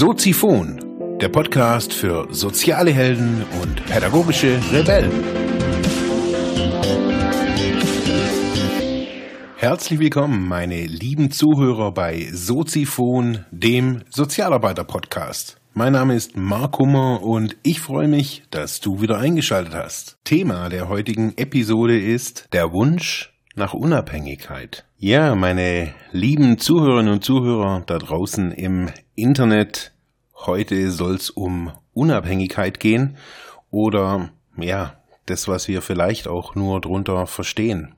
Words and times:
Soziphon, 0.00 1.18
der 1.20 1.28
Podcast 1.28 1.92
für 1.92 2.26
soziale 2.30 2.90
Helden 2.90 3.44
und 3.60 3.84
pädagogische 3.84 4.58
Rebellen. 4.72 5.12
Herzlich 9.56 10.00
willkommen, 10.00 10.48
meine 10.48 10.86
lieben 10.86 11.30
Zuhörer 11.30 11.92
bei 11.92 12.26
Soziphon, 12.32 13.44
dem 13.50 14.00
Sozialarbeiter-Podcast. 14.08 15.60
Mein 15.74 15.92
Name 15.92 16.14
ist 16.14 16.34
Mark 16.34 16.78
Hummer 16.78 17.22
und 17.22 17.58
ich 17.62 17.82
freue 17.82 18.08
mich, 18.08 18.44
dass 18.50 18.80
du 18.80 19.02
wieder 19.02 19.18
eingeschaltet 19.18 19.74
hast. 19.74 20.16
Thema 20.24 20.70
der 20.70 20.88
heutigen 20.88 21.36
Episode 21.36 22.00
ist 22.00 22.48
der 22.54 22.72
Wunsch 22.72 23.34
nach 23.54 23.74
Unabhängigkeit. 23.74 24.86
Ja, 24.96 25.34
meine 25.34 25.94
lieben 26.12 26.58
Zuhörerinnen 26.58 27.12
und 27.12 27.24
Zuhörer 27.24 27.82
da 27.86 27.98
draußen 27.98 28.52
im 28.52 28.90
Internet, 29.14 29.92
heute 30.46 30.90
soll 30.90 31.14
es 31.14 31.30
um 31.30 31.72
Unabhängigkeit 31.92 32.80
gehen 32.80 33.16
oder 33.70 34.30
ja, 34.56 35.00
das, 35.26 35.48
was 35.48 35.68
wir 35.68 35.82
vielleicht 35.82 36.28
auch 36.28 36.54
nur 36.54 36.80
drunter 36.80 37.26
verstehen. 37.26 37.94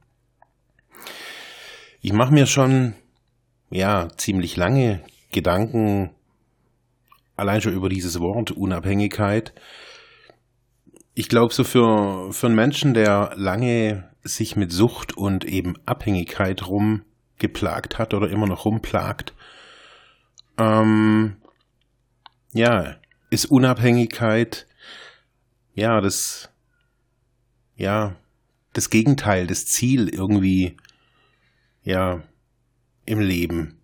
Ich 2.01 2.13
mache 2.13 2.33
mir 2.33 2.47
schon 2.47 2.95
ja 3.71 4.09
ziemlich 4.17 4.57
lange 4.57 5.01
Gedanken 5.31 6.11
allein 7.37 7.61
schon 7.61 7.75
über 7.75 7.89
dieses 7.89 8.21
Wort 8.21 8.51
Unabhängigkeit. 8.51 9.55
Ich 11.15 11.29
glaube, 11.29 11.53
so 11.53 11.65
für, 11.65 12.33
für 12.33 12.47
einen 12.47 12.57
Menschen, 12.57 12.95
der 12.95 13.33
lange 13.37 14.09
sich 14.23 14.57
mit 14.57 14.73
Sucht 14.73 15.17
und 15.17 15.45
eben 15.45 15.75
Abhängigkeit 15.85 16.67
rumgeplagt 16.67 17.99
hat 17.99 18.15
oder 18.15 18.31
immer 18.31 18.47
noch 18.47 18.65
rumplagt, 18.65 19.35
ähm, 20.59 21.37
ja, 22.53 22.97
ist 23.31 23.47
Unabhängigkeit, 23.47 24.67
ja, 25.75 26.01
das, 26.01 26.51
ja, 27.77 28.17
das 28.73 28.91
Gegenteil, 28.91 29.47
das 29.47 29.67
Ziel 29.67 30.09
irgendwie, 30.09 30.77
ja, 31.83 32.23
im 33.05 33.21
Leben. 33.21 33.79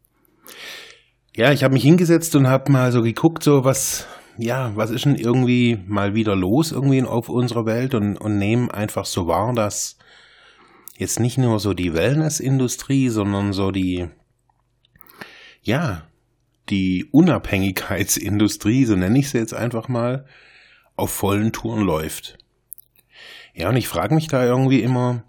Ja, 1.34 1.52
ich 1.52 1.64
habe 1.64 1.75
mich 1.75 1.83
hingesetzt 1.83 2.34
und 2.36 2.48
habe 2.48 2.70
mal 2.72 2.92
so 2.92 3.02
geguckt, 3.02 3.42
so 3.42 3.64
was, 3.64 4.06
ja, 4.36 4.72
was 4.75 4.91
ist 4.91 5.05
denn 5.05 5.16
irgendwie 5.16 5.78
mal 5.86 6.14
wieder 6.14 6.36
los 6.36 6.72
irgendwie 6.72 7.03
auf 7.03 7.28
unserer 7.28 7.64
Welt 7.64 7.94
und, 7.94 8.16
und 8.16 8.38
nehme 8.38 8.72
einfach 8.72 9.06
so 9.06 9.27
wahr, 9.27 9.55
dass 9.55 9.98
jetzt 10.97 11.20
nicht 11.20 11.38
nur 11.38 11.60
so 11.60 11.75
die 11.75 11.94
Wellnessindustrie, 11.94 13.08
sondern 13.08 13.53
so 13.53 13.70
die, 13.70 14.08
ja, 15.62 16.08
die 16.70 17.06
Unabhängigkeitsindustrie, 17.11 18.84
so 18.84 18.97
nenne 18.97 19.19
ich 19.19 19.30
sie 19.30 19.38
jetzt 19.38 19.55
einfach 19.55 19.88
mal, 19.88 20.27
auf 20.97 21.10
vollen 21.10 21.52
Touren 21.52 21.84
läuft. 21.84 22.38
Ja, 23.55 23.69
und 23.70 23.77
ich 23.77 23.88
frage 23.88 24.14
mich 24.14 24.28
da 24.28 24.44
irgendwie 24.44 24.83
immer, 24.83 25.25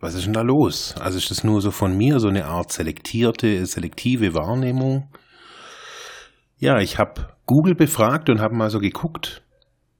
was 0.00 0.14
ist 0.14 0.26
denn 0.26 0.32
da 0.32 0.42
los? 0.42 0.94
Also 0.98 1.18
ist 1.18 1.30
das 1.30 1.44
nur 1.44 1.60
so 1.60 1.70
von 1.70 1.96
mir 1.96 2.20
so 2.20 2.28
eine 2.28 2.46
Art 2.46 2.72
selektierte, 2.72 3.64
selektive 3.66 4.34
Wahrnehmung? 4.34 5.08
Ja, 6.58 6.80
ich 6.80 6.98
habe 6.98 7.34
Google 7.44 7.74
befragt 7.74 8.30
und 8.30 8.40
habe 8.40 8.54
mal 8.54 8.70
so 8.70 8.78
geguckt, 8.78 9.42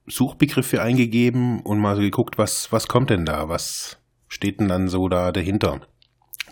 Suchbegriffe 0.07 0.81
eingegeben 0.81 1.59
und 1.61 1.79
mal 1.79 1.95
so 1.95 2.01
geguckt, 2.01 2.37
was, 2.37 2.71
was 2.71 2.87
kommt 2.87 3.09
denn 3.09 3.25
da? 3.25 3.49
Was 3.49 3.99
steht 4.27 4.59
denn 4.59 4.67
dann 4.67 4.87
so 4.87 5.07
da 5.07 5.31
dahinter? 5.31 5.81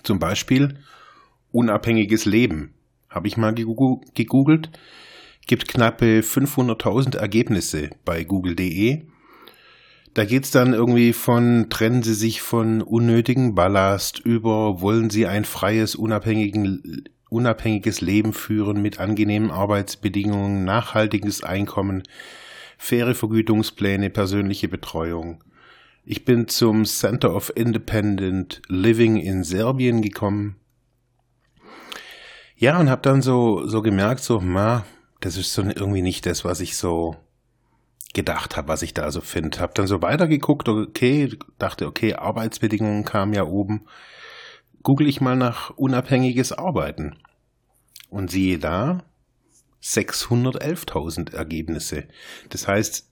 Zum 0.03 0.19
Beispiel 0.19 0.79
unabhängiges 1.51 2.25
Leben. 2.25 2.74
Habe 3.15 3.29
ich 3.29 3.37
mal 3.37 3.55
gegoogelt. 3.55 4.69
Gibt 5.47 5.69
knappe 5.69 6.19
500.000 6.19 7.17
Ergebnisse 7.17 7.91
bei 8.03 8.25
google.de. 8.25 9.03
Da 10.13 10.25
geht's 10.25 10.51
dann 10.51 10.73
irgendwie 10.73 11.13
von, 11.13 11.67
trennen 11.69 12.03
Sie 12.03 12.13
sich 12.13 12.41
von 12.41 12.81
unnötigen 12.81 13.55
Ballast 13.55 14.19
über, 14.19 14.81
wollen 14.81 15.09
Sie 15.09 15.27
ein 15.27 15.45
freies, 15.45 15.95
unabhängiges 15.95 18.01
Leben 18.01 18.33
führen 18.33 18.81
mit 18.81 18.99
angenehmen 18.99 19.49
Arbeitsbedingungen, 19.49 20.65
nachhaltiges 20.65 21.43
Einkommen, 21.43 22.03
faire 22.77 23.15
Vergütungspläne, 23.15 24.09
persönliche 24.09 24.67
Betreuung. 24.67 25.41
Ich 26.05 26.25
bin 26.25 26.49
zum 26.49 26.85
Center 26.85 27.33
of 27.33 27.51
Independent 27.55 28.61
Living 28.67 29.15
in 29.17 29.43
Serbien 29.43 30.01
gekommen. 30.01 30.57
Ja, 32.57 32.79
und 32.79 32.89
habe 32.89 33.01
dann 33.01 33.21
so, 33.21 33.67
so 33.67 33.81
gemerkt, 33.81 34.21
so, 34.21 34.39
ma, 34.39 34.85
das 35.19 35.37
ist 35.37 35.53
so 35.53 35.63
irgendwie 35.63 36.01
nicht 36.01 36.25
das, 36.25 36.45
was 36.45 36.61
ich 36.61 36.77
so 36.77 37.17
gedacht 38.13 38.55
habe, 38.55 38.69
was 38.69 38.81
ich 38.81 38.93
da 38.93 39.11
so 39.11 39.21
finde. 39.21 39.59
Hab 39.59 39.75
dann 39.75 39.87
so 39.87 40.01
weitergeguckt, 40.01 40.69
okay, 40.69 41.37
dachte, 41.59 41.85
okay, 41.85 42.13
Arbeitsbedingungen 42.13 43.03
kamen 43.03 43.33
ja 43.33 43.43
oben. 43.43 43.85
Google 44.83 45.07
ich 45.07 45.19
mal 45.19 45.35
nach 45.35 45.71
unabhängiges 45.71 46.53
Arbeiten. 46.53 47.17
Und 48.09 48.31
siehe 48.31 48.57
da, 48.57 49.03
611.000 49.83 51.33
Ergebnisse. 51.33 52.05
Das 52.49 52.67
heißt, 52.67 53.09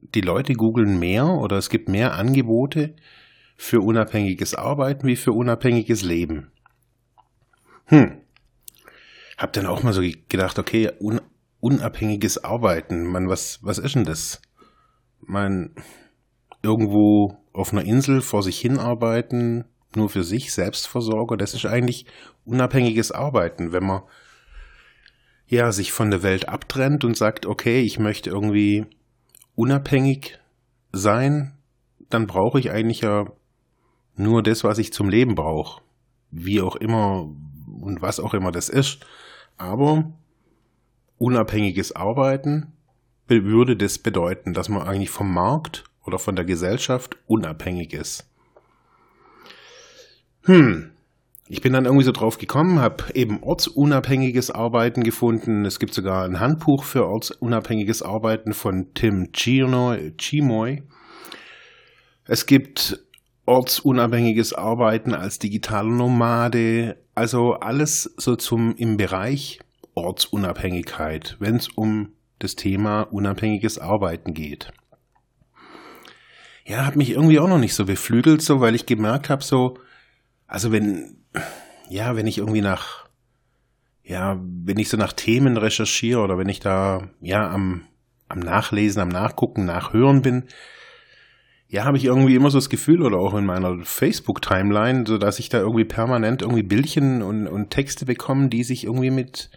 die 0.00 0.20
Leute 0.20 0.54
googeln 0.54 0.98
mehr 0.98 1.26
oder 1.26 1.56
es 1.58 1.70
gibt 1.70 1.88
mehr 1.88 2.14
Angebote 2.14 2.94
für 3.56 3.80
unabhängiges 3.80 4.54
Arbeiten 4.54 5.06
wie 5.06 5.16
für 5.16 5.32
unabhängiges 5.32 6.02
Leben. 6.02 6.50
Hm. 7.86 8.21
Hab 9.42 9.52
dann 9.54 9.66
auch 9.66 9.82
mal 9.82 9.92
so 9.92 10.02
gedacht, 10.28 10.60
okay, 10.60 10.88
un 11.00 11.20
unabhängiges 11.58 12.44
Arbeiten, 12.44 13.06
man, 13.06 13.28
was, 13.28 13.58
was 13.62 13.78
ist 13.78 13.96
denn 13.96 14.04
das? 14.04 14.40
Man, 15.20 15.74
irgendwo 16.62 17.38
auf 17.52 17.72
einer 17.72 17.84
Insel 17.84 18.20
vor 18.20 18.44
sich 18.44 18.60
hin 18.60 18.78
arbeiten, 18.78 19.64
nur 19.96 20.08
für 20.08 20.22
sich, 20.22 20.52
Selbstversorger, 20.52 21.36
das 21.36 21.54
ist 21.54 21.66
eigentlich 21.66 22.06
unabhängiges 22.44 23.10
Arbeiten, 23.10 23.72
wenn 23.72 23.84
man 23.84 24.02
ja 25.46 25.72
sich 25.72 25.90
von 25.90 26.12
der 26.12 26.22
Welt 26.22 26.48
abtrennt 26.48 27.04
und 27.04 27.16
sagt, 27.16 27.44
okay, 27.44 27.80
ich 27.80 27.98
möchte 27.98 28.30
irgendwie 28.30 28.86
unabhängig 29.56 30.38
sein, 30.92 31.58
dann 32.10 32.28
brauche 32.28 32.60
ich 32.60 32.70
eigentlich 32.70 33.00
ja 33.00 33.26
nur 34.14 34.44
das, 34.44 34.62
was 34.62 34.78
ich 34.78 34.92
zum 34.92 35.08
Leben 35.08 35.34
brauche. 35.34 35.82
Wie 36.30 36.60
auch 36.60 36.76
immer 36.76 37.28
und 37.80 38.02
was 38.02 38.20
auch 38.20 38.34
immer 38.34 38.52
das 38.52 38.68
ist. 38.68 39.04
Aber 39.56 40.12
unabhängiges 41.18 41.94
Arbeiten 41.94 42.72
würde 43.28 43.76
das 43.76 43.98
bedeuten, 43.98 44.52
dass 44.52 44.68
man 44.68 44.82
eigentlich 44.82 45.10
vom 45.10 45.32
Markt 45.32 45.84
oder 46.04 46.18
von 46.18 46.36
der 46.36 46.44
Gesellschaft 46.44 47.16
unabhängig 47.26 47.94
ist. 47.94 48.28
Hm, 50.42 50.90
ich 51.48 51.60
bin 51.60 51.72
dann 51.72 51.84
irgendwie 51.84 52.04
so 52.04 52.12
drauf 52.12 52.38
gekommen, 52.38 52.80
habe 52.80 53.04
eben 53.14 53.42
ortsunabhängiges 53.42 54.50
Arbeiten 54.50 55.02
gefunden. 55.02 55.64
Es 55.64 55.78
gibt 55.78 55.94
sogar 55.94 56.24
ein 56.24 56.40
Handbuch 56.40 56.84
für 56.84 57.06
ortsunabhängiges 57.06 58.02
Arbeiten 58.02 58.52
von 58.52 58.92
Tim 58.94 59.32
Chimoy. 59.32 60.82
Es 62.26 62.46
gibt 62.46 63.00
ortsunabhängiges 63.46 64.52
Arbeiten 64.52 65.14
als 65.14 65.38
digitaler 65.38 65.90
Nomade. 65.90 66.96
Also 67.14 67.54
alles 67.54 68.12
so 68.16 68.36
zum 68.36 68.74
im 68.76 68.96
Bereich 68.96 69.60
Ortsunabhängigkeit, 69.94 71.36
wenn 71.38 71.56
es 71.56 71.68
um 71.68 72.12
das 72.38 72.56
Thema 72.56 73.02
unabhängiges 73.02 73.78
Arbeiten 73.78 74.34
geht. 74.34 74.72
Ja, 76.64 76.86
hat 76.86 76.96
mich 76.96 77.10
irgendwie 77.10 77.38
auch 77.38 77.48
noch 77.48 77.58
nicht 77.58 77.74
so 77.74 77.84
beflügelt, 77.84 78.40
so 78.40 78.60
weil 78.60 78.74
ich 78.74 78.86
gemerkt 78.86 79.28
habe, 79.28 79.42
so, 79.42 79.78
also 80.46 80.72
wenn 80.72 81.22
ja, 81.92 82.16
wenn 82.16 82.26
ich 82.26 82.38
irgendwie 82.38 82.62
nach, 82.62 83.06
ja, 84.02 84.40
wenn 84.40 84.78
ich 84.78 84.88
so 84.88 84.96
nach 84.96 85.12
Themen 85.12 85.56
recherchiere 85.56 86.20
oder 86.20 86.38
wenn 86.38 86.48
ich 86.48 86.60
da, 86.60 87.08
ja, 87.20 87.50
am, 87.50 87.82
am 88.28 88.40
Nachlesen, 88.40 89.02
am 89.02 89.08
Nachgucken, 89.08 89.66
Nachhören 89.66 90.22
bin, 90.22 90.44
ja, 91.72 91.84
habe 91.84 91.96
ich 91.96 92.04
irgendwie 92.04 92.34
immer 92.34 92.50
so 92.50 92.58
das 92.58 92.68
Gefühl 92.68 93.00
oder 93.00 93.16
auch 93.16 93.32
in 93.32 93.46
meiner 93.46 93.82
Facebook-Timeline, 93.82 95.06
so 95.06 95.16
dass 95.16 95.38
ich 95.38 95.48
da 95.48 95.58
irgendwie 95.58 95.86
permanent 95.86 96.42
irgendwie 96.42 96.62
Bildchen 96.62 97.22
und, 97.22 97.46
und 97.46 97.70
Texte 97.70 98.04
bekomme, 98.04 98.50
die 98.50 98.62
sich 98.62 98.84
irgendwie 98.84 99.10
mit, 99.10 99.50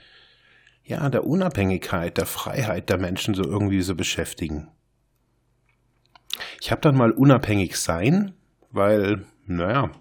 ja, 0.86 1.10
der 1.10 1.28
Unabhängigkeit, 1.28 2.18
der 2.18 2.26
Freiheit 2.26 2.90
der 2.90 3.00
Menschen 3.00 3.34
so 3.34 3.44
irgendwie 3.44 3.82
so 3.82 3.96
beschäftigen. 3.96 4.70
Ich 6.62 6.72
habe 6.72 6.80
dann 6.80 6.96
mal 6.96 7.12
unabhängig 7.12 7.76
sein, 7.76 8.32
weil, 8.72 9.26
naja, 9.46 9.92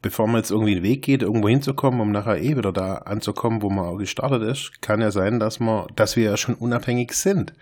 bevor 0.00 0.26
man 0.26 0.36
jetzt 0.36 0.50
irgendwie 0.50 0.76
einen 0.76 0.82
Weg 0.82 1.02
geht, 1.02 1.20
irgendwo 1.20 1.50
hinzukommen, 1.50 2.00
um 2.00 2.10
nachher 2.10 2.40
eh 2.40 2.56
wieder 2.56 2.72
da 2.72 2.94
anzukommen, 2.94 3.60
wo 3.60 3.68
man 3.68 3.98
gestartet 3.98 4.42
ist, 4.44 4.80
kann 4.80 5.02
ja 5.02 5.10
sein, 5.10 5.40
dass 5.40 5.60
man, 5.60 5.88
dass 5.94 6.16
wir 6.16 6.24
ja 6.24 6.38
schon 6.38 6.54
unabhängig 6.54 7.12
sind. 7.12 7.52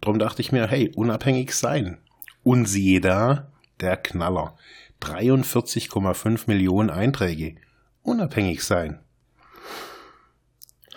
Drum 0.00 0.18
dachte 0.18 0.40
ich 0.40 0.50
mir, 0.50 0.66
hey, 0.66 0.90
unabhängig 0.96 1.52
sein. 1.52 1.98
Und 2.46 2.66
siehe 2.66 3.00
da, 3.00 3.50
der 3.80 3.96
Knaller. 3.96 4.56
43,5 5.02 6.44
Millionen 6.46 6.90
Einträge. 6.90 7.56
Unabhängig 8.02 8.62
sein. 8.62 9.00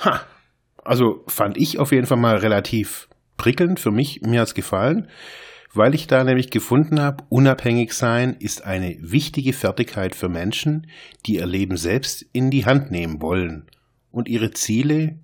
Ha. 0.01 0.22
Also 0.84 1.24
fand 1.25 1.57
ich 1.57 1.80
auf 1.80 1.92
jeden 1.92 2.06
Fall 2.06 2.19
mal 2.19 2.36
relativ 2.38 3.10
prickelnd 3.38 3.80
für 3.80 3.90
mich, 3.90 4.22
mir 4.22 4.42
hat's 4.42 4.54
gefallen, 4.54 5.07
weil 5.74 5.96
ich 5.96 6.06
da 6.06 6.24
nämlich 6.24 6.51
gefunden 6.51 7.01
habe, 7.01 7.24
unabhängig 7.30 7.94
sein 7.94 8.36
ist 8.38 8.63
eine 8.63 8.95
wichtige 9.00 9.54
Fertigkeit 9.54 10.13
für 10.13 10.30
Menschen, 10.30 10.86
die 11.25 11.38
ihr 11.38 11.48
Leben 11.48 11.78
selbst 11.78 12.28
in 12.31 12.52
die 12.52 12.68
Hand 12.68 12.92
nehmen 12.92 13.24
wollen 13.24 13.66
und 14.12 14.30
ihre 14.30 14.52
Ziele 14.52 15.18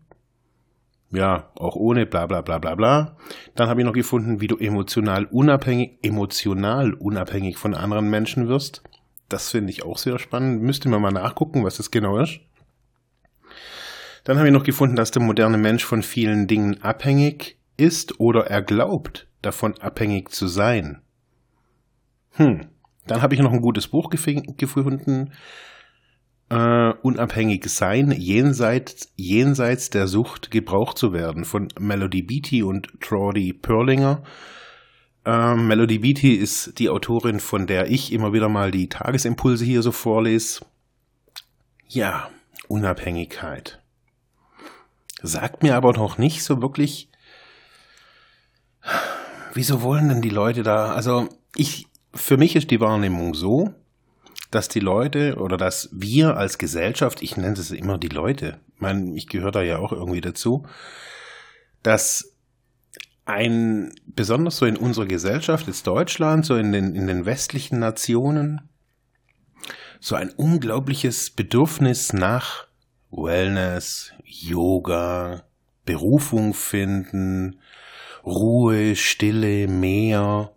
ja, 1.12 1.50
auch 1.56 1.76
ohne 1.76 2.06
bla 2.06 2.26
bla 2.26 2.42
bla 2.42 2.58
bla 2.58 2.76
bla. 2.76 3.18
Dann 3.56 3.70
habe 3.70 3.82
ich 3.82 3.86
noch 3.86 3.94
gefunden, 3.94 4.42
wie 4.42 4.48
du 4.48 4.58
emotional 4.58 5.26
unabhängig, 5.26 6.00
emotional 6.02 6.94
unabhängig 6.94 7.58
von 7.58 7.74
anderen 7.74 8.10
Menschen 8.10 8.48
wirst. 8.48 8.84
Das 9.30 9.50
finde 9.50 9.72
ich 9.72 9.84
auch 9.84 9.98
sehr 9.98 10.20
spannend. 10.20 10.62
Müsste 10.62 10.90
man 10.90 11.02
mal 11.02 11.12
nachgucken, 11.12 11.64
was 11.64 11.78
das 11.78 11.92
genau 11.92 12.20
ist. 12.20 12.40
Dann 14.24 14.38
habe 14.38 14.48
ich 14.48 14.54
noch 14.54 14.64
gefunden, 14.64 14.96
dass 14.96 15.12
der 15.12 15.22
moderne 15.22 15.58
Mensch 15.58 15.86
von 15.86 16.02
vielen 16.02 16.48
Dingen 16.48 16.82
abhängig 16.82 17.58
ist 17.78 18.20
oder 18.20 18.48
er 18.48 18.62
glaubt, 18.62 19.28
davon 19.42 19.78
abhängig 19.80 20.32
zu 20.32 20.48
sein. 20.48 21.02
Hm. 22.32 22.68
Dann 23.08 23.22
habe 23.22 23.36
ich 23.36 23.42
noch 23.42 23.54
ein 23.54 23.62
gutes 23.62 23.88
Buch 23.88 24.10
gefunden, 24.10 25.32
äh, 26.50 26.94
unabhängig 27.02 27.68
sein, 27.70 28.12
jenseits, 28.12 29.12
jenseits 29.16 29.90
der 29.90 30.08
Sucht 30.08 30.52
gebraucht 30.52 30.98
zu 30.98 31.14
werden, 31.14 31.46
von 31.46 31.70
Melody 31.80 32.22
Beatty 32.22 32.64
und 32.64 32.90
Trody 33.02 33.54
Perlinger. 33.54 34.24
Äh, 35.26 35.56
Melody 35.56 36.00
Beatty 36.00 36.34
ist 36.34 36.78
die 36.80 36.90
Autorin, 36.90 37.40
von 37.40 37.68
der 37.68 37.90
ich 37.90 38.14
immer 38.14 38.34
wieder 38.34 38.50
mal 38.50 38.72
die 38.72 38.90
Tagesimpulse 38.90 39.66
hier 39.66 39.82
so 39.82 39.92
vorlese. 39.92 40.66
Ja, 41.88 42.30
Unabhängigkeit. 42.68 43.82
Sagt 45.22 45.64
mir 45.64 45.76
aber 45.76 45.94
noch 45.94 46.18
nicht 46.18 46.44
so 46.44 46.62
wirklich, 46.62 47.10
wieso 49.54 49.82
wollen 49.82 50.10
denn 50.10 50.22
die 50.22 50.30
Leute 50.30 50.62
da, 50.62 50.94
also 50.94 51.28
ich, 51.56 51.88
für 52.14 52.38
mich 52.38 52.56
ist 52.56 52.70
die 52.70 52.80
Wahrnehmung 52.80 53.34
so, 53.34 53.74
dass 54.52 54.68
die 54.68 54.80
Leute 54.80 55.36
oder 55.38 55.58
dass 55.58 55.90
wir 55.92 56.38
als 56.38 56.58
Gesellschaft, 56.58 57.22
ich 57.22 57.38
nenne 57.38 57.54
es 57.54 57.72
immer 57.72 57.98
die 57.98 58.10
Leute, 58.10 58.60
ich, 58.76 58.82
meine, 58.82 59.16
ich 59.16 59.28
gehöre 59.28 59.52
da 59.52 59.62
ja 59.62 59.80
auch 59.80 59.92
irgendwie 59.92 60.22
dazu, 60.22 60.66
dass 61.84 62.36
ein, 63.26 63.92
besonders 64.06 64.58
so 64.58 64.66
in 64.66 64.78
unserer 64.78 65.08
Gesellschaft, 65.08 65.68
jetzt 65.68 65.88
Deutschland, 65.88 66.46
so 66.46 66.56
in 66.56 66.72
den, 66.72 66.96
in 66.96 67.08
den 67.08 67.26
westlichen 67.26 67.80
Nationen, 67.80 68.62
so 70.00 70.16
ein 70.16 70.30
unglaubliches 70.30 71.32
Bedürfnis 71.32 72.14
nach 72.14 72.68
Wellness, 73.10 74.12
Yoga, 74.24 75.44
Berufung 75.86 76.54
finden, 76.54 77.60
Ruhe, 78.26 78.96
Stille, 78.96 79.68
Meer, 79.68 80.55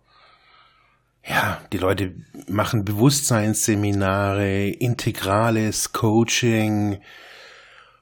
ja, 1.23 1.61
die 1.71 1.77
Leute 1.77 2.15
machen 2.47 2.85
Bewusstseinsseminare, 2.85 4.69
integrales 4.69 5.91
Coaching, 5.91 6.99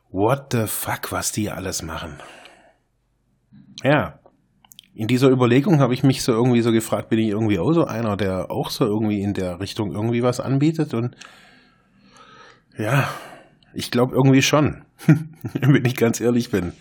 what 0.09 0.47
the 0.51 0.67
fuck, 0.67 1.11
was 1.11 1.31
die 1.31 1.49
alles 1.49 1.81
machen. 1.81 2.17
Ja, 3.83 4.19
in 4.93 5.07
dieser 5.07 5.29
Überlegung 5.29 5.79
habe 5.79 5.93
ich 5.93 6.03
mich 6.03 6.23
so 6.23 6.31
irgendwie 6.31 6.61
so 6.61 6.71
gefragt, 6.71 7.09
bin 7.09 7.19
ich 7.19 7.27
irgendwie 7.27 7.59
auch 7.59 7.71
so 7.73 7.85
einer, 7.85 8.17
der 8.17 8.49
auch 8.49 8.71
so 8.71 8.85
irgendwie 8.85 9.21
in 9.21 9.33
der 9.33 9.59
Richtung 9.59 9.93
irgendwie 9.93 10.23
was 10.23 10.39
anbietet 10.39 10.93
und 10.93 11.15
ja, 12.77 13.07
ich 13.73 13.91
glaube 13.91 14.15
irgendwie 14.15 14.41
schon, 14.41 14.85
wenn 15.53 15.85
ich 15.85 15.95
ganz 15.95 16.19
ehrlich 16.19 16.49
bin. 16.49 16.73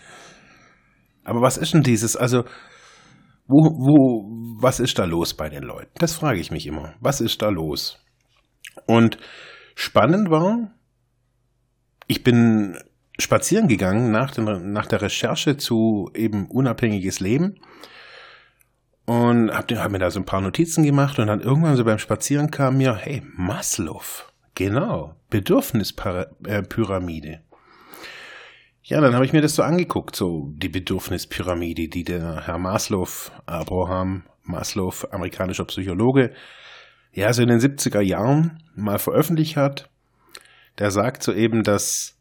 Aber 1.23 1.41
was 1.41 1.57
ist 1.57 1.73
denn 1.73 1.83
dieses? 1.83 2.15
Also 2.15 2.45
wo, 3.47 3.71
wo, 3.77 4.25
was 4.61 4.79
ist 4.79 4.99
da 4.99 5.05
los 5.05 5.33
bei 5.33 5.49
den 5.49 5.63
Leuten? 5.63 5.89
Das 5.95 6.13
frage 6.13 6.39
ich 6.39 6.51
mich 6.51 6.67
immer. 6.67 6.93
Was 6.99 7.21
ist 7.21 7.41
da 7.41 7.49
los? 7.49 7.99
Und 8.85 9.17
spannend 9.75 10.29
war, 10.29 10.71
ich 12.07 12.23
bin 12.23 12.77
spazieren 13.19 13.67
gegangen 13.67 14.11
nach, 14.11 14.29
den, 14.31 14.71
nach 14.71 14.85
der 14.85 15.01
Recherche 15.01 15.57
zu 15.57 16.11
eben 16.13 16.45
unabhängiges 16.47 17.19
Leben 17.19 17.59
und 19.05 19.51
habe 19.51 19.81
hab 19.81 19.91
mir 19.91 19.99
da 19.99 20.11
so 20.11 20.19
ein 20.19 20.25
paar 20.25 20.41
Notizen 20.41 20.83
gemacht 20.83 21.17
und 21.17 21.25
dann 21.27 21.41
irgendwann 21.41 21.77
so 21.77 21.85
beim 21.85 21.97
Spazieren 21.97 22.51
kam 22.51 22.77
mir, 22.77 22.95
hey, 22.95 23.23
Maslow, 23.35 24.03
genau, 24.53 25.15
Bedürfnispyramide. 25.29 27.41
Ja, 28.87 29.01
dann 29.01 29.15
habe 29.15 29.25
ich 29.25 29.33
mir 29.33 29.41
das 29.41 29.53
so 29.53 29.63
angeguckt, 29.63 30.15
so 30.15 30.53
die 30.55 30.69
Bedürfnispyramide, 30.69 31.89
die 31.89 32.05
der 32.05 32.47
Herr 32.47 32.57
Maslow, 32.57 33.09
Abraham 33.45 34.23
Maslow, 34.43 34.93
amerikanischer 35.11 35.65
Psychologe, 35.65 36.33
ja, 37.11 37.33
so 37.33 37.41
in 37.41 37.49
den 37.49 37.59
70er 37.59 37.99
Jahren 37.99 38.63
mal 38.75 38.97
veröffentlicht 38.97 39.57
hat. 39.57 39.89
Der 40.79 40.91
sagt 40.91 41.21
so 41.21 41.33
eben, 41.33 41.63
dass 41.63 42.17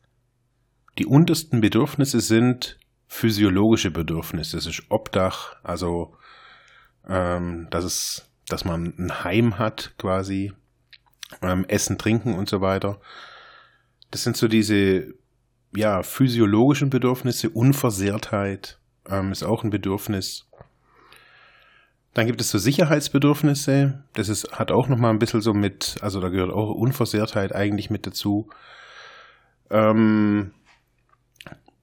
die 0.99 1.07
untersten 1.07 1.61
Bedürfnisse 1.61 2.19
sind 2.19 2.81
physiologische 3.07 3.93
Bedürfnisse. 3.93 4.57
Das 4.57 4.67
ist 4.67 4.83
Obdach, 4.89 5.55
also 5.62 6.17
ähm, 7.07 7.69
dass 7.71 7.85
es, 7.85 8.29
dass 8.49 8.65
man 8.65 8.93
ein 8.99 9.23
Heim 9.23 9.61
hat 9.61 9.95
quasi, 9.99 10.53
ähm, 11.43 11.65
Essen, 11.69 11.97
Trinken 11.97 12.35
und 12.35 12.49
so 12.49 12.61
weiter. 12.61 12.99
Das 14.11 14.25
sind 14.25 14.37
so 14.37 14.49
diese 14.49 15.15
ja, 15.75 16.03
physiologischen 16.03 16.91
Bedürfnisse, 16.91 17.51
Unversehrtheit 17.51 18.79
ähm, 19.09 19.33
ist 19.33 19.43
auch 19.43 19.65
ein 19.65 19.71
Bedürfnis. 19.71 20.47
Dann 22.15 22.27
gibt 22.27 22.41
es 22.41 22.51
so 22.51 22.59
Sicherheitsbedürfnisse, 22.59 24.03
das 24.15 24.31
ist, 24.31 24.51
hat 24.53 24.73
auch 24.73 24.89
nochmal 24.89 25.11
ein 25.11 25.19
bisschen 25.19 25.43
so 25.43 25.53
mit, 25.53 25.97
also 26.01 26.19
da 26.21 26.31
gehört 26.31 26.51
auch 26.51 26.71
Unversehrtheit 26.75 27.55
eigentlich 27.55 27.91
mit 27.91 28.07
dazu. 28.07 28.49
Ähm, 29.71 30.53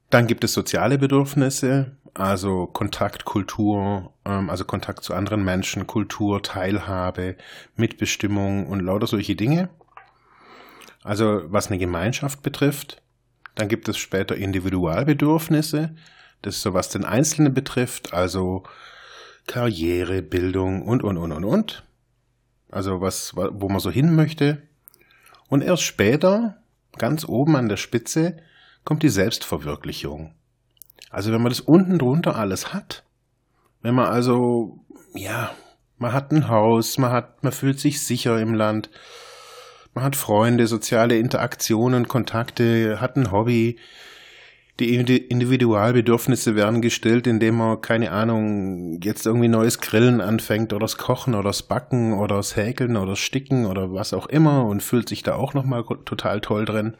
dann 0.09 0.27
gibt 0.27 0.43
es 0.43 0.53
soziale 0.53 0.97
Bedürfnisse, 0.97 1.97
also 2.13 2.67
Kontakt, 2.67 3.25
Kultur, 3.25 4.13
ähm, 4.25 4.49
also 4.49 4.65
Kontakt 4.65 5.03
zu 5.03 5.13
anderen 5.13 5.43
Menschen, 5.43 5.87
Kultur, 5.87 6.41
Teilhabe, 6.41 7.35
Mitbestimmung 7.75 8.67
und 8.67 8.79
lauter 8.79 9.07
solche 9.07 9.35
Dinge. 9.35 9.69
Also 11.03 11.41
was 11.45 11.67
eine 11.67 11.79
Gemeinschaft 11.79 12.41
betrifft. 12.43 13.01
Dann 13.55 13.67
gibt 13.67 13.87
es 13.87 13.97
später 13.97 14.35
Individualbedürfnisse. 14.35 15.95
Das 16.41 16.55
ist 16.55 16.61
so, 16.61 16.73
was 16.73 16.89
den 16.89 17.05
Einzelnen 17.05 17.53
betrifft, 17.53 18.13
also 18.13 18.63
Karriere, 19.47 20.21
Bildung 20.21 20.81
und, 20.83 21.03
und, 21.03 21.17
und, 21.17 21.31
und, 21.31 21.45
und. 21.45 21.83
Also 22.71 23.01
was, 23.01 23.35
wo 23.35 23.69
man 23.69 23.79
so 23.79 23.91
hin 23.91 24.15
möchte. 24.15 24.63
Und 25.49 25.61
erst 25.63 25.83
später, 25.83 26.57
ganz 26.97 27.25
oben 27.27 27.55
an 27.55 27.69
der 27.69 27.77
Spitze, 27.77 28.37
kommt 28.83 29.03
die 29.03 29.09
Selbstverwirklichung. 29.09 30.33
Also 31.09 31.31
wenn 31.31 31.41
man 31.41 31.51
das 31.51 31.61
unten 31.61 31.99
drunter 31.99 32.35
alles 32.35 32.73
hat, 32.73 33.03
wenn 33.81 33.95
man 33.95 34.07
also, 34.07 34.79
ja, 35.13 35.51
man 35.97 36.13
hat 36.13 36.31
ein 36.31 36.47
Haus, 36.47 36.97
man 36.97 37.11
hat, 37.11 37.43
man 37.43 37.51
fühlt 37.51 37.79
sich 37.79 38.03
sicher 38.05 38.39
im 38.39 38.55
Land, 38.55 38.89
man 39.93 40.03
hat 40.03 40.15
Freunde, 40.15 40.67
soziale 40.67 41.17
Interaktionen, 41.17 42.07
Kontakte, 42.07 42.99
hat 42.99 43.15
ein 43.15 43.31
Hobby. 43.31 43.77
Die 44.79 44.95
Individualbedürfnisse 44.95 46.55
werden 46.55 46.81
gestillt, 46.81 47.27
indem 47.27 47.57
man, 47.57 47.81
keine 47.81 48.11
Ahnung, 48.11 48.99
jetzt 49.03 49.27
irgendwie 49.27 49.47
neues 49.47 49.79
Grillen 49.79 50.19
anfängt 50.19 50.73
oder 50.73 50.79
das 50.79 50.97
Kochen 50.97 51.35
oder 51.35 51.49
das 51.49 51.61
Backen 51.61 52.13
oder 52.13 52.37
das 52.37 52.55
Häkeln 52.55 52.97
oder 52.97 53.11
das 53.11 53.19
Sticken 53.19 53.67
oder 53.67 53.93
was 53.93 54.13
auch 54.13 54.25
immer 54.25 54.65
und 54.65 54.81
fühlt 54.81 55.09
sich 55.09 55.21
da 55.21 55.35
auch 55.35 55.53
nochmal 55.53 55.83
total 56.05 56.41
toll 56.41 56.65
drin. 56.65 56.97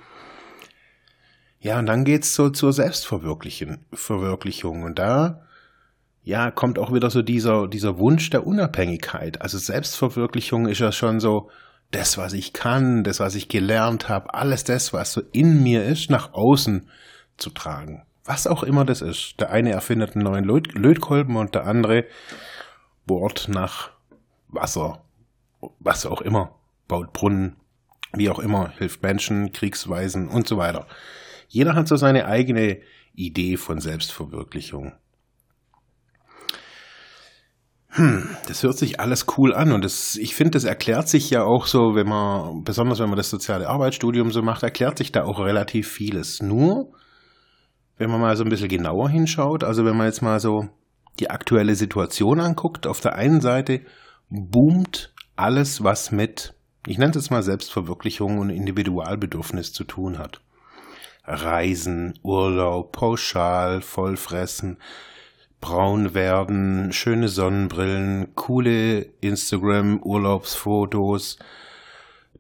Ja, 1.62 1.80
und 1.80 1.88
dann 1.88 2.04
geht's 2.04 2.36
so 2.36 2.52
zur 2.52 2.74
Selbstverwirklichung. 2.74 4.84
Und 4.84 5.00
da, 5.00 5.42
ja, 6.22 6.52
kommt 6.52 6.78
auch 6.78 6.94
wieder 6.94 7.10
so 7.10 7.24
dieser, 7.24 7.68
dieser 7.68 7.98
Wunsch 7.98 8.30
der 8.30 8.46
Unabhängigkeit. 8.46 9.42
Also 9.42 9.58
Selbstverwirklichung 9.58 10.68
ist 10.68 10.80
ja 10.80 10.92
schon 10.92 11.20
so, 11.20 11.50
das, 11.94 12.18
was 12.18 12.34
ich 12.34 12.54
kann, 12.54 13.04
das, 13.04 13.20
was 13.20 13.36
ich 13.36 13.48
gelernt 13.48 14.10
habe, 14.10 14.34
alles 14.34 14.64
das, 14.64 14.94
was 14.94 15.14
so 15.14 15.22
in 15.32 15.64
mir 15.64 15.84
ist, 15.84 16.10
nach 16.10 16.34
außen 16.34 16.90
zu 17.38 17.50
tragen. 17.50 18.04
Was 18.26 18.48
auch 18.48 18.64
immer 18.64 18.86
das 18.86 19.02
ist. 19.02 19.40
Der 19.40 19.52
eine 19.52 19.72
erfindet 19.72 20.16
einen 20.16 20.24
neuen 20.24 20.46
Löt 20.46 20.74
Lötkolben 20.74 21.36
und 21.36 21.56
der 21.56 21.66
andere 21.66 22.06
bohrt 23.06 23.48
nach 23.50 23.92
Wasser. 24.48 25.04
Was 25.80 26.06
auch 26.06 26.22
immer. 26.22 26.56
Baut 26.88 27.14
Brunnen. 27.14 27.58
Wie 28.14 28.30
auch 28.30 28.40
immer. 28.40 28.70
Hilft 28.78 29.04
Menschen, 29.04 29.52
Kriegsweisen 29.52 30.30
und 30.30 30.48
so 30.48 30.58
weiter. 30.58 30.88
Jeder 31.48 31.76
hat 31.76 31.88
so 31.88 31.96
seine 31.96 32.26
eigene 32.26 32.80
Idee 33.14 33.58
von 33.58 33.80
Selbstverwirklichung 33.80 34.94
hm, 37.96 38.36
das 38.48 38.64
hört 38.64 38.78
sich 38.78 39.00
alles 39.00 39.26
cool 39.38 39.54
an 39.54 39.72
und 39.72 39.84
das, 39.84 40.16
ich 40.16 40.34
finde, 40.34 40.52
das 40.52 40.64
erklärt 40.64 41.08
sich 41.08 41.30
ja 41.30 41.44
auch 41.44 41.68
so, 41.68 41.94
wenn 41.94 42.08
man, 42.08 42.64
besonders 42.64 43.00
wenn 43.00 43.10
man 43.10 43.18
das 43.18 43.30
soziale 43.30 43.70
Arbeitsstudium 43.70 44.32
so 44.32 44.42
macht, 44.42 44.64
erklärt 44.64 44.98
sich 44.98 45.12
da 45.12 45.24
auch 45.24 45.40
relativ 45.40 45.90
vieles. 45.90 46.42
Nur 46.42 46.92
wenn 47.98 48.10
man 48.10 48.20
mal 48.20 48.36
so 48.36 48.44
ein 48.44 48.50
bisschen 48.50 48.70
genauer 48.70 49.10
hinschaut, 49.10 49.64
also 49.64 49.86
wenn 49.86 49.96
man 49.96 50.08
jetzt 50.08 50.24
mal 50.24 50.40
so 50.40 50.70
die 51.20 51.30
aktuelle 51.30 51.76
Situation 51.76 52.40
anguckt, 52.40 52.88
auf 52.88 53.00
der 53.00 53.14
einen 53.14 53.42
Seite 53.42 53.82
boomt 54.30 55.14
alles, 55.36 55.84
was 55.84 56.12
mit, 56.12 56.56
ich 56.88 56.98
nenne 56.98 57.12
es 57.12 57.16
jetzt 57.16 57.32
mal 57.32 57.44
Selbstverwirklichung 57.44 58.40
und 58.40 58.50
Individualbedürfnis 58.50 59.72
zu 59.72 59.84
tun 59.84 60.18
hat. 60.18 60.42
Reisen, 61.26 62.20
Urlaub, 62.24 62.92
pauschal, 62.92 63.82
vollfressen, 63.82 64.80
braun 65.64 66.14
werden, 66.14 66.92
schöne 66.92 67.30
Sonnenbrillen, 67.30 68.36
coole 68.36 69.00
Instagram-Urlaubsfotos, 69.22 71.40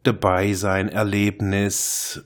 dabei 0.03 0.51
sein, 0.51 0.89
Erlebnis, 0.89 2.21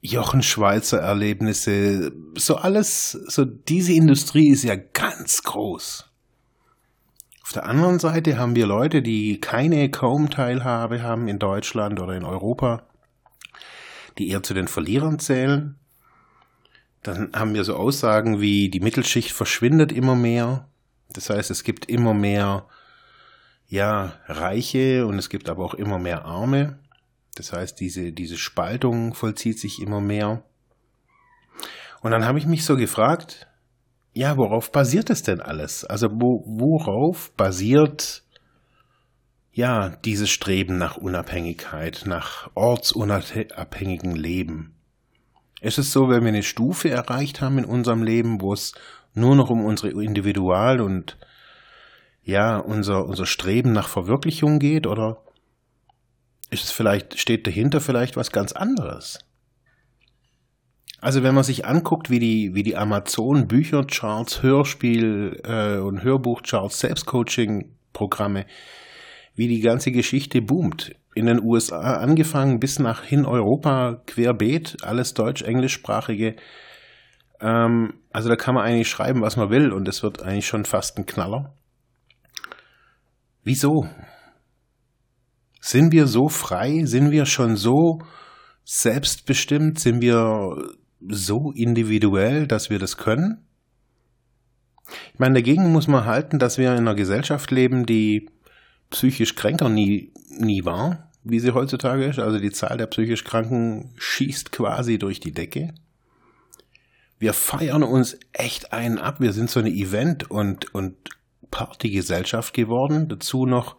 Jochen 0.00 0.44
Schweizer 0.44 1.00
Erlebnisse, 1.00 2.12
so 2.36 2.54
alles, 2.54 3.10
so 3.10 3.44
diese 3.44 3.92
Industrie 3.92 4.50
ist 4.50 4.62
ja 4.62 4.76
ganz 4.76 5.42
groß. 5.42 6.08
Auf 7.42 7.52
der 7.52 7.66
anderen 7.66 7.98
Seite 7.98 8.38
haben 8.38 8.54
wir 8.54 8.68
Leute, 8.68 9.02
die 9.02 9.40
keine 9.40 9.90
kaum 9.90 10.30
Teilhabe 10.30 11.02
haben 11.02 11.26
in 11.26 11.40
Deutschland 11.40 11.98
oder 11.98 12.14
in 12.14 12.24
Europa, 12.24 12.84
die 14.16 14.28
eher 14.28 14.44
zu 14.44 14.54
den 14.54 14.68
Verlierern 14.68 15.18
zählen. 15.18 15.79
Dann 17.02 17.32
haben 17.34 17.54
wir 17.54 17.64
so 17.64 17.76
Aussagen 17.76 18.40
wie 18.40 18.68
die 18.68 18.80
Mittelschicht 18.80 19.32
verschwindet 19.32 19.90
immer 19.92 20.14
mehr. 20.14 20.68
Das 21.12 21.30
heißt, 21.30 21.50
es 21.50 21.64
gibt 21.64 21.86
immer 21.86 22.14
mehr, 22.14 22.66
ja, 23.68 24.14
Reiche 24.26 25.06
und 25.06 25.18
es 25.18 25.30
gibt 25.30 25.48
aber 25.48 25.64
auch 25.64 25.74
immer 25.74 25.98
mehr 25.98 26.24
Arme. 26.24 26.78
Das 27.36 27.52
heißt, 27.52 27.80
diese, 27.80 28.12
diese 28.12 28.36
Spaltung 28.36 29.14
vollzieht 29.14 29.58
sich 29.58 29.80
immer 29.80 30.00
mehr. 30.00 30.42
Und 32.02 32.10
dann 32.10 32.24
habe 32.24 32.38
ich 32.38 32.46
mich 32.46 32.64
so 32.64 32.76
gefragt, 32.76 33.46
ja, 34.12 34.36
worauf 34.36 34.72
basiert 34.72 35.10
es 35.10 35.22
denn 35.22 35.40
alles? 35.40 35.84
Also 35.84 36.08
wo, 36.08 36.44
worauf 36.46 37.32
basiert 37.36 38.24
ja 39.52 39.90
dieses 40.04 40.30
Streben 40.30 40.78
nach 40.78 40.96
Unabhängigkeit, 40.96 42.02
nach 42.06 42.50
ortsunabhängigen 42.54 44.16
Leben? 44.16 44.79
Ist 45.60 45.78
es 45.78 45.92
so, 45.92 46.08
wenn 46.08 46.22
wir 46.22 46.28
eine 46.28 46.42
Stufe 46.42 46.90
erreicht 46.90 47.40
haben 47.40 47.58
in 47.58 47.64
unserem 47.64 48.02
Leben, 48.02 48.40
wo 48.40 48.52
es 48.52 48.72
nur 49.14 49.36
noch 49.36 49.50
um 49.50 49.64
unsere 49.64 49.90
Individual 50.02 50.80
und 50.80 51.18
ja, 52.22 52.58
unser, 52.58 53.06
unser 53.06 53.26
Streben 53.26 53.72
nach 53.72 53.88
Verwirklichung 53.88 54.58
geht 54.58 54.86
oder 54.86 55.22
ist 56.50 56.64
es 56.64 56.70
vielleicht, 56.70 57.18
steht 57.18 57.46
dahinter 57.46 57.80
vielleicht 57.80 58.16
was 58.16 58.32
ganz 58.32 58.52
anderes. 58.52 59.18
Also 61.00 61.22
wenn 61.22 61.34
man 61.34 61.44
sich 61.44 61.64
anguckt, 61.64 62.10
wie 62.10 62.18
die, 62.18 62.54
wie 62.54 62.62
die 62.62 62.76
Amazon-Büchercharts, 62.76 64.42
Hörspiel- 64.42 65.40
äh, 65.44 65.78
und 65.78 66.02
Hörbuchcharts, 66.02 66.80
Selbstcoaching-Programme, 66.80 68.44
wie 69.34 69.48
die 69.48 69.60
ganze 69.60 69.92
Geschichte 69.92 70.42
boomt. 70.42 70.94
In 71.14 71.26
den 71.26 71.42
USA 71.42 71.98
angefangen 71.98 72.60
bis 72.60 72.78
nach 72.78 73.02
hin 73.02 73.26
Europa, 73.26 74.02
querbeet, 74.06 74.78
alles 74.82 75.14
deutsch, 75.14 75.42
englischsprachige. 75.42 76.36
Ähm, 77.40 77.94
also 78.12 78.28
da 78.28 78.36
kann 78.36 78.54
man 78.54 78.64
eigentlich 78.64 78.88
schreiben, 78.88 79.22
was 79.22 79.36
man 79.36 79.50
will 79.50 79.72
und 79.72 79.88
es 79.88 80.02
wird 80.02 80.22
eigentlich 80.22 80.46
schon 80.46 80.64
fast 80.64 80.98
ein 80.98 81.06
Knaller. 81.06 81.54
Wieso? 83.42 83.86
Sind 85.60 85.92
wir 85.92 86.06
so 86.06 86.28
frei? 86.28 86.84
Sind 86.84 87.10
wir 87.10 87.26
schon 87.26 87.56
so 87.56 88.00
selbstbestimmt? 88.64 89.78
Sind 89.78 90.00
wir 90.00 90.56
so 91.08 91.52
individuell, 91.54 92.46
dass 92.46 92.70
wir 92.70 92.78
das 92.78 92.96
können? 92.96 93.46
Ich 95.12 95.18
meine, 95.18 95.34
dagegen 95.34 95.72
muss 95.72 95.86
man 95.86 96.04
halten, 96.04 96.38
dass 96.38 96.58
wir 96.58 96.72
in 96.72 96.78
einer 96.78 96.94
Gesellschaft 96.94 97.50
leben, 97.50 97.86
die 97.86 98.28
psychisch 98.90 99.34
kränker 99.34 99.68
nie, 99.68 100.12
nie 100.28 100.64
war, 100.64 101.10
wie 101.24 101.40
sie 101.40 101.54
heutzutage 101.54 102.04
ist. 102.04 102.18
Also 102.18 102.38
die 102.38 102.50
Zahl 102.50 102.76
der 102.76 102.86
psychisch 102.86 103.24
Kranken 103.24 103.94
schießt 103.96 104.52
quasi 104.52 104.98
durch 104.98 105.20
die 105.20 105.32
Decke. 105.32 105.74
Wir 107.18 107.32
feiern 107.32 107.82
uns 107.82 108.18
echt 108.32 108.72
einen 108.72 108.98
ab. 108.98 109.20
Wir 109.20 109.32
sind 109.32 109.50
so 109.50 109.60
eine 109.60 109.70
Event- 109.70 110.30
und, 110.30 110.74
und 110.74 110.96
Partygesellschaft 111.50 112.54
geworden. 112.54 113.08
Dazu 113.08 113.46
noch 113.46 113.76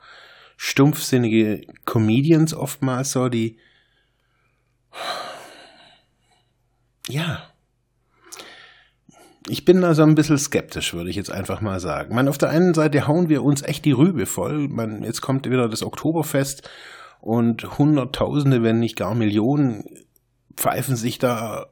stumpfsinnige 0.58 1.66
Comedians 1.86 2.54
oftmals 2.54 3.12
so, 3.12 3.30
die 3.30 3.58
ja. 7.08 7.51
Ich 9.48 9.66
bin 9.66 9.82
da 9.82 9.96
so 9.96 10.04
ein 10.04 10.16
bisschen 10.16 10.38
skeptisch, 10.38 10.94
würde 10.94 11.10
ich 11.10 11.16
jetzt 11.16 11.32
einfach 11.32 11.62
mal 11.62 11.80
sagen. 11.80 12.14
Man, 12.14 12.28
auf 12.28 12.38
der 12.38 12.50
einen 12.50 12.74
Seite 12.74 13.08
hauen 13.08 13.28
wir 13.28 13.44
uns 13.44 13.64
echt 13.64 13.86
die 13.86 13.92
Rübe 13.92 14.26
voll. 14.26 14.68
Man, 14.68 15.04
jetzt 15.04 15.22
kommt 15.22 15.50
wieder 15.50 15.68
das 15.68 15.82
Oktoberfest 15.82 16.70
und 17.22 17.78
Hunderttausende, 17.78 18.62
wenn 18.62 18.80
nicht 18.80 18.96
gar 18.96 19.16
Millionen, 19.16 19.86
pfeifen 20.56 20.96
sich 20.96 21.18
da 21.18 21.68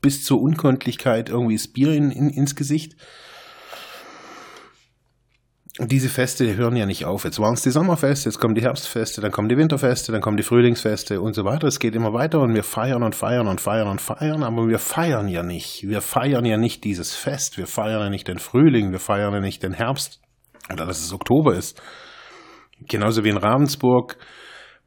bis 0.00 0.24
zur 0.24 0.40
Unkenntlichkeit 0.40 1.28
irgendwie 1.28 1.56
das 1.56 1.68
Bier 1.68 1.92
in, 1.92 2.10
in, 2.10 2.30
ins 2.30 2.56
Gesicht 2.56 2.96
diese 5.86 6.10
Feste 6.10 6.56
hören 6.56 6.76
ja 6.76 6.84
nicht 6.84 7.06
auf. 7.06 7.24
Jetzt 7.24 7.38
waren 7.38 7.54
es 7.54 7.62
die 7.62 7.70
Sommerfeste, 7.70 8.28
jetzt 8.28 8.38
kommen 8.38 8.54
die 8.54 8.62
Herbstfeste, 8.62 9.20
dann 9.20 9.30
kommen 9.30 9.48
die 9.48 9.56
Winterfeste, 9.56 10.12
dann 10.12 10.20
kommen 10.20 10.36
die 10.36 10.42
Frühlingsfeste 10.42 11.20
und 11.20 11.34
so 11.34 11.44
weiter. 11.44 11.66
Es 11.66 11.78
geht 11.78 11.94
immer 11.94 12.12
weiter 12.12 12.40
und 12.40 12.54
wir 12.54 12.64
feiern 12.64 13.02
und 13.02 13.14
feiern 13.14 13.48
und 13.48 13.60
feiern 13.60 13.88
und 13.88 14.00
feiern, 14.00 14.42
aber 14.42 14.68
wir 14.68 14.78
feiern 14.78 15.28
ja 15.28 15.42
nicht. 15.42 15.88
Wir 15.88 16.02
feiern 16.02 16.44
ja 16.44 16.58
nicht 16.58 16.84
dieses 16.84 17.14
Fest, 17.14 17.56
wir 17.56 17.66
feiern 17.66 18.02
ja 18.02 18.10
nicht 18.10 18.28
den 18.28 18.38
Frühling, 18.38 18.92
wir 18.92 18.98
feiern 18.98 19.32
ja 19.32 19.40
nicht 19.40 19.62
den 19.62 19.72
Herbst 19.72 20.20
oder 20.72 20.86
dass 20.86 21.00
es 21.00 21.12
Oktober 21.12 21.54
ist. 21.54 21.80
Genauso 22.86 23.24
wie 23.24 23.30
in 23.30 23.38
Ravensburg 23.38 24.18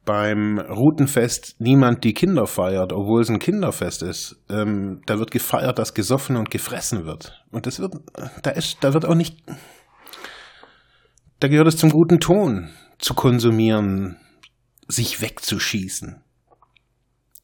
beim 0.04 0.58
Rutenfest 0.58 1.56
niemand 1.60 2.04
die 2.04 2.12
Kinder 2.12 2.46
feiert, 2.46 2.92
obwohl 2.92 3.22
es 3.22 3.30
ein 3.30 3.38
Kinderfest 3.38 4.02
ist. 4.02 4.36
Ähm, 4.50 5.00
da 5.06 5.18
wird 5.18 5.30
gefeiert, 5.30 5.78
dass 5.78 5.94
gesoffen 5.94 6.36
und 6.36 6.50
gefressen 6.50 7.06
wird. 7.06 7.42
Und 7.50 7.66
das 7.66 7.80
wird, 7.80 7.94
da 8.42 8.50
ist, 8.50 8.78
da 8.82 8.92
wird 8.92 9.06
auch 9.06 9.14
nicht, 9.14 9.42
da 11.44 11.48
gehört 11.48 11.68
es 11.68 11.76
zum 11.76 11.90
guten 11.90 12.20
Ton, 12.20 12.70
zu 12.96 13.12
konsumieren, 13.12 14.16
sich 14.88 15.20
wegzuschießen. 15.20 16.24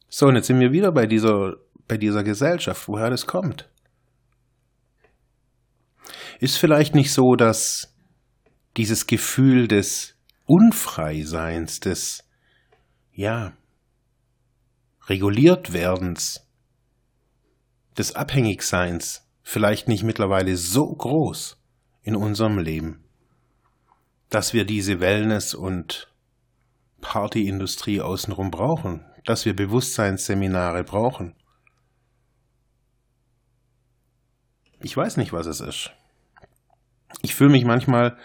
So, 0.09 0.25
und 0.25 0.37
jetzt 0.37 0.47
sind 0.47 0.59
wir 0.59 0.71
wieder 0.71 0.91
bei 0.91 1.05
dieser, 1.05 1.57
bei 1.87 1.97
dieser 1.97 2.23
Gesellschaft, 2.23 2.87
woher 2.87 3.11
das 3.11 3.27
kommt. 3.27 3.69
Ist 6.39 6.57
vielleicht 6.57 6.95
nicht 6.95 7.13
so, 7.13 7.35
dass 7.35 7.95
dieses 8.75 9.05
Gefühl 9.05 9.67
des 9.67 10.15
Unfreiseins, 10.47 11.79
des, 11.79 12.23
ja, 13.13 13.53
reguliert 15.09 15.73
werdens, 15.73 16.49
des 17.99 18.15
Abhängigseins 18.15 19.29
vielleicht 19.43 19.87
nicht 19.87 20.01
mittlerweile 20.01 20.57
so 20.57 20.91
groß 20.91 21.61
in 22.01 22.15
unserem 22.15 22.57
Leben 22.57 23.03
dass 24.31 24.53
wir 24.53 24.65
diese 24.65 24.99
Wellness- 24.99 25.53
und 25.53 26.11
Partyindustrie 27.01 28.01
außenrum 28.01 28.49
brauchen, 28.49 29.05
dass 29.25 29.45
wir 29.45 29.55
Bewusstseinsseminare 29.55 30.83
brauchen. 30.83 31.35
Ich 34.79 34.95
weiß 34.95 35.17
nicht, 35.17 35.33
was 35.33 35.45
es 35.45 35.59
ist. 35.59 35.91
Ich 37.21 37.35
fühle 37.35 37.51
mich 37.51 37.65
manchmal, 37.65 38.17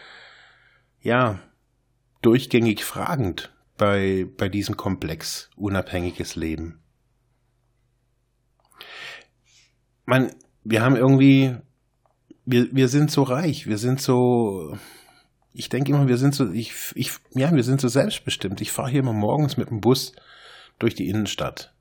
ja, 1.01 1.41
durchgängig 2.23 2.85
fragend 2.85 3.53
bei, 3.77 4.27
bei 4.39 4.49
diesem 4.49 4.77
Komplex 4.77 5.51
unabhängiges 5.57 6.37
Leben. 6.37 6.83
Man, 10.07 10.33
wir 10.63 10.83
haben 10.83 10.97
irgendwie, 10.97 11.57
wir, 12.45 12.69
wir 12.73 12.89
sind 12.89 13.11
so 13.11 13.25
reich, 13.25 13.67
wir 13.67 13.79
sind 13.79 14.01
so, 14.01 14.79
ich 15.57 15.69
denke 15.69 15.93
immer, 15.93 16.07
wir 16.07 16.19
sind 16.19 16.35
so, 16.35 16.51
ich, 16.53 16.75
ich, 16.95 17.13
ja, 17.31 17.53
wir 17.55 17.65
sind 17.65 17.81
so 17.81 17.89
selbstbestimmt. 17.89 18.61
Ich 18.61 18.73
fahre 18.73 18.91
hier 18.91 19.01
immer 19.01 19.13
morgens 19.13 19.57
mit 19.57 19.71
dem 19.71 19.81
Bus 19.81 20.13
durch 20.79 20.95
die 20.95 21.09
Innenstadt. 21.09 21.73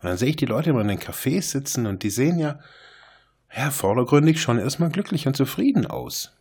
Und 0.00 0.08
dann 0.08 0.18
sehe 0.18 0.30
ich 0.30 0.36
die 0.36 0.46
Leute 0.46 0.70
immer 0.70 0.82
in 0.82 0.88
den 0.88 0.98
Cafés 0.98 1.42
sitzen 1.42 1.86
und 1.86 2.02
die 2.02 2.10
sehen 2.10 2.38
ja, 2.38 2.60
ja, 3.54 3.70
vordergründig 3.70 4.40
schon 4.40 4.58
erstmal 4.58 4.90
glücklich 4.90 5.26
und 5.26 5.36
zufrieden 5.36 5.86
aus. 5.86 6.36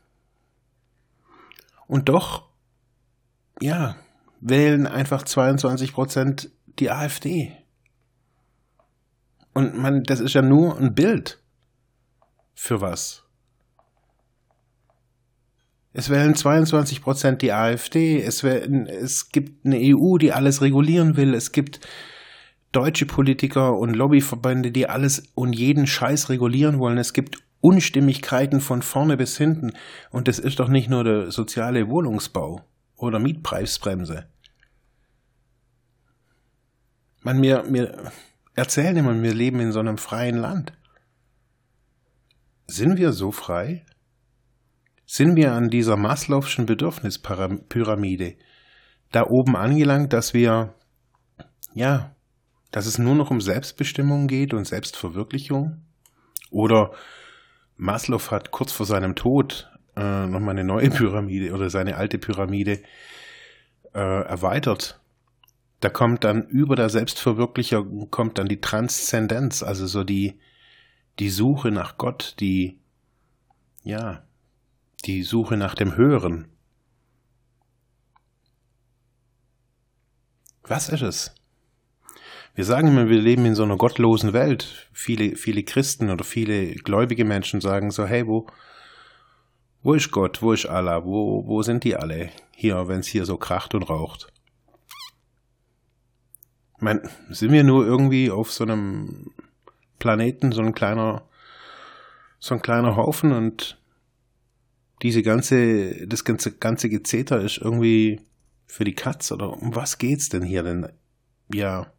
Und 1.88 2.10
doch, 2.10 2.48
ja, 3.62 3.96
wählen 4.40 4.88
einfach 4.88 5.24
22 5.24 5.94
Prozent 5.94 6.50
die 6.80 6.90
AfD. 6.90 7.56
Und 9.54 9.78
man, 9.78 10.04
das 10.04 10.20
ist 10.20 10.34
ja 10.34 10.42
nur 10.42 10.78
ein 10.78 10.96
Bild. 10.96 11.40
Für 12.56 12.82
was? 12.82 13.24
Es 15.94 16.10
wählen 16.10 16.36
22 16.36 17.02
Prozent 17.02 17.42
die 17.42 17.52
AfD. 17.52 18.22
Es, 18.22 18.44
wählen, 18.44 18.88
es 18.88 19.30
gibt 19.30 19.66
eine 19.66 19.78
EU, 19.78 20.18
die 20.18 20.32
alles 20.32 20.62
regulieren 20.62 21.18
will. 21.18 21.34
Es 21.34 21.52
gibt 21.52 21.82
deutsche 22.72 23.06
Politiker 23.06 23.78
und 23.78 23.96
Lobbyverbände, 23.96 24.72
die 24.72 24.88
alles 24.88 25.24
und 25.36 25.54
jeden 25.54 25.88
Scheiß 25.88 26.30
regulieren 26.30 26.80
wollen. 26.80 26.98
Es 26.98 27.12
gibt 27.12 27.44
Unstimmigkeiten 27.60 28.62
von 28.62 28.82
vorne 28.82 29.18
bis 29.18 29.38
hinten. 29.38 29.74
Und 30.10 30.28
das 30.28 30.40
ist 30.40 30.60
doch 30.60 30.70
nicht 30.70 30.90
nur 30.90 31.04
der 31.04 31.32
soziale 31.32 31.90
Wohnungsbau 31.90 32.64
oder 32.96 33.20
Mietpreisbremse. 33.20 34.28
Man, 37.22 37.40
mir, 37.40 37.64
mir 37.64 38.12
erzählen 38.56 38.98
immer, 38.98 39.22
wir 39.22 39.34
leben 39.34 39.60
in 39.60 39.72
so 39.72 39.80
einem 39.80 39.98
freien 39.98 40.38
Land. 40.38 40.74
Sind 42.68 42.98
wir 42.98 43.12
so 43.12 43.32
frei? 43.32 43.86
Sind 45.14 45.36
wir 45.36 45.52
an 45.52 45.70
dieser 45.70 45.98
Maslow'schen 45.98 46.66
Bedürfnispyramide 46.66 48.38
da 49.12 49.26
oben 49.28 49.58
angelangt, 49.58 50.14
dass 50.14 50.34
wir, 50.34 50.74
ja, 51.74 52.16
dass 52.72 52.86
es 52.86 52.98
nur 52.98 53.16
noch 53.16 53.30
um 53.30 53.42
Selbstbestimmung 53.42 54.28
geht 54.28 54.54
und 54.54 54.66
Selbstverwirklichung? 54.66 55.82
Oder 56.50 56.94
Maslow 57.76 58.32
hat 58.32 58.52
kurz 58.52 58.72
vor 58.72 58.86
seinem 58.86 59.16
Tod 59.16 59.70
äh, 59.98 60.28
nochmal 60.28 60.52
eine 60.52 60.64
neue 60.64 60.90
Pyramide 60.90 61.52
oder 61.52 61.70
seine 61.70 61.98
alte 61.98 62.18
Pyramide 62.18 62.82
äh, 63.94 64.00
erweitert. 64.00 65.02
Da 65.82 65.90
kommt 65.90 66.24
dann 66.24 66.48
über 66.48 66.78
der 66.78 66.88
Selbstverwirklichung 66.88 68.10
kommt 68.12 68.38
dann 68.38 68.48
die 68.48 68.62
Transzendenz, 68.62 69.62
also 69.62 69.88
so 69.88 70.06
die, 70.06 70.40
die 71.20 71.30
Suche 71.30 71.70
nach 71.70 71.98
Gott, 71.98 72.36
die, 72.40 72.80
ja, 73.84 74.24
die 75.02 75.24
Suche 75.24 75.58
nach 75.58 75.76
dem 75.76 75.96
Höheren. 75.96 76.48
Was 80.64 80.90
ist 80.90 81.02
es? 81.02 81.36
Wir 82.54 82.66
sagen 82.66 82.90
immer, 82.90 83.08
wir 83.08 83.22
leben 83.22 83.46
in 83.46 83.56
so 83.56 83.64
einer 83.64 83.78
gottlosen 83.78 84.34
Welt. 84.34 84.90
Viele, 84.92 85.36
viele 85.36 85.64
Christen 85.64 86.10
oder 86.10 86.24
viele 86.24 86.76
gläubige 86.76 87.26
Menschen 87.26 87.62
sagen 87.62 87.92
so, 87.92 88.06
hey, 88.06 88.28
wo, 88.28 88.48
wo 89.84 89.94
ist 89.94 90.12
Gott? 90.12 90.42
Wo 90.42 90.52
ist 90.52 90.66
Allah? 90.66 91.06
Wo, 91.06 91.48
wo 91.48 91.62
sind 91.62 91.84
die 91.84 91.96
alle? 91.96 92.30
Hier, 92.56 92.88
wenn 92.88 93.00
es 93.00 93.08
hier 93.08 93.26
so 93.26 93.38
kracht 93.38 93.74
und 93.74 93.84
raucht. 93.84 94.28
Ich 96.76 96.82
meine, 96.82 97.10
sind 97.30 97.52
wir 97.52 97.64
nur 97.64 97.86
irgendwie 97.86 98.30
auf 98.30 98.52
so 98.52 98.64
einem 98.64 99.32
Planeten, 100.00 100.52
so 100.52 100.62
ein 100.62 100.74
kleiner, 100.74 101.24
so 102.40 102.56
ein 102.56 102.62
kleiner 102.62 102.96
Haufen 102.96 103.32
und 103.32 103.81
diese 105.02 105.24
ganze, 105.24 106.08
das 106.08 106.24
ganze, 106.24 106.52
ganze 106.52 106.90
Gezeter 106.90 107.42
ist 107.42 107.58
irgendwie 107.58 108.22
für 108.68 108.84
die 108.84 108.96
Katz 108.96 109.32
oder 109.32 109.62
um 109.62 109.76
was 109.76 109.98
geht's 109.98 110.30
denn 110.30 110.44
hier 110.44 110.64
denn? 110.64 110.88
Ja, 111.54 111.92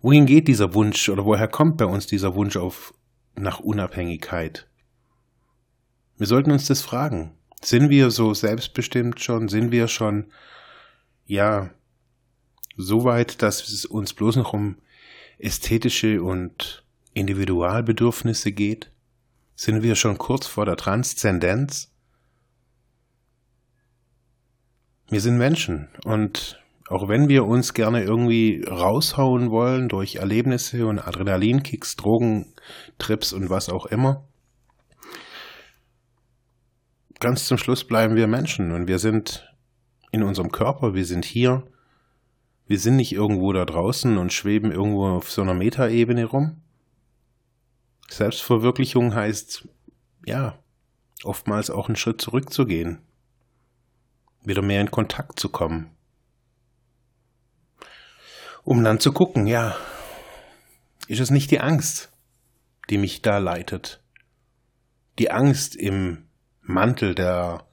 Wohin 0.00 0.26
geht 0.26 0.48
dieser 0.48 0.74
Wunsch 0.74 1.08
oder 1.08 1.24
woher 1.24 1.48
kommt 1.48 1.76
bei 1.76 1.86
uns 1.86 2.06
dieser 2.06 2.34
Wunsch 2.34 2.56
auf 2.56 2.94
nach 3.34 3.60
Unabhängigkeit? 3.60 4.68
Wir 6.16 6.26
sollten 6.26 6.50
uns 6.50 6.66
das 6.66 6.82
fragen. 6.82 7.32
Sind 7.62 7.90
wir 7.90 8.10
so 8.10 8.34
selbstbestimmt 8.34 9.20
schon? 9.20 9.48
Sind 9.48 9.72
wir 9.72 9.88
schon, 9.88 10.26
ja, 11.26 11.70
so 12.76 13.04
weit, 13.04 13.42
dass 13.42 13.68
es 13.68 13.84
uns 13.84 14.14
bloß 14.14 14.36
noch 14.36 14.52
um 14.52 14.76
ästhetische 15.38 16.22
und 16.22 16.84
Individualbedürfnisse 17.14 18.52
geht? 18.52 18.92
Sind 19.60 19.82
wir 19.82 19.96
schon 19.96 20.18
kurz 20.18 20.46
vor 20.46 20.66
der 20.66 20.76
Transzendenz? 20.76 21.92
Wir 25.10 25.20
sind 25.20 25.36
Menschen 25.36 25.88
und 26.04 26.62
auch 26.88 27.08
wenn 27.08 27.28
wir 27.28 27.44
uns 27.44 27.74
gerne 27.74 28.04
irgendwie 28.04 28.64
raushauen 28.64 29.50
wollen 29.50 29.88
durch 29.88 30.14
Erlebnisse 30.14 30.86
und 30.86 31.00
Adrenalinkicks, 31.00 31.96
Drogentrips 31.96 33.32
und 33.32 33.50
was 33.50 33.68
auch 33.68 33.86
immer, 33.86 34.28
ganz 37.18 37.46
zum 37.46 37.58
Schluss 37.58 37.84
bleiben 37.84 38.14
wir 38.14 38.28
Menschen 38.28 38.70
und 38.70 38.86
wir 38.86 39.00
sind 39.00 39.52
in 40.12 40.22
unserem 40.22 40.52
Körper, 40.52 40.94
wir 40.94 41.04
sind 41.04 41.24
hier, 41.24 41.64
wir 42.68 42.78
sind 42.78 42.94
nicht 42.94 43.12
irgendwo 43.12 43.52
da 43.52 43.64
draußen 43.64 44.18
und 44.18 44.32
schweben 44.32 44.70
irgendwo 44.70 45.08
auf 45.08 45.32
so 45.32 45.42
einer 45.42 45.54
Metaebene 45.54 46.26
rum. 46.26 46.62
Selbstverwirklichung 48.08 49.14
heißt, 49.14 49.68
ja, 50.26 50.58
oftmals 51.24 51.70
auch 51.70 51.88
einen 51.88 51.96
Schritt 51.96 52.20
zurückzugehen, 52.20 53.00
wieder 54.42 54.62
mehr 54.62 54.80
in 54.80 54.90
Kontakt 54.90 55.38
zu 55.38 55.48
kommen 55.48 55.90
um 58.68 58.84
dann 58.84 59.00
zu 59.00 59.12
gucken, 59.14 59.46
ja, 59.46 59.74
ist 61.06 61.20
es 61.20 61.30
nicht 61.30 61.50
die 61.50 61.60
Angst, 61.60 62.12
die 62.90 62.98
mich 62.98 63.22
da 63.22 63.38
leitet? 63.38 64.02
Die 65.18 65.30
Angst 65.30 65.74
im 65.74 66.28
Mantel 66.60 67.14
der 67.14 67.66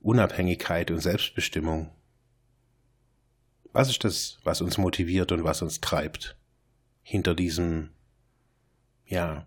Unabhängigkeit 0.00 0.90
und 0.90 1.00
Selbstbestimmung. 1.00 1.90
Was 3.74 3.90
ist 3.90 4.02
das, 4.02 4.38
was 4.42 4.62
uns 4.62 4.78
motiviert 4.78 5.30
und 5.30 5.44
was 5.44 5.60
uns 5.60 5.82
treibt 5.82 6.38
hinter 7.02 7.34
diesem, 7.34 7.90
ja, 9.04 9.46